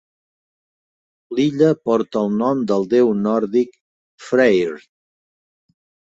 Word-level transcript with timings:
L'illa 1.39 1.67
porta 1.89 2.23
el 2.29 2.33
nom 2.39 2.65
del 2.73 2.89
déu 2.95 3.13
nòrdic 3.27 3.79
Freyr. 4.31 4.75